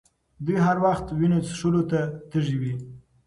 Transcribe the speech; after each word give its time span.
دوی 0.45 0.57
هر 0.65 0.77
وخت 0.85 1.05
وینو 1.19 1.39
څښلو 1.47 1.81
ته 1.91 1.99
تږي 2.31 2.55
وي. 2.61 2.73